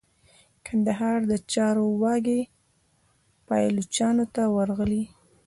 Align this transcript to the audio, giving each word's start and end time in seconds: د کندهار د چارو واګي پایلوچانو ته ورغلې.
د 0.03 0.03
کندهار 0.67 1.19
د 1.31 1.33
چارو 1.53 1.83
واګي 2.01 2.41
پایلوچانو 3.47 4.25
ته 4.35 4.43
ورغلې. 4.55 5.03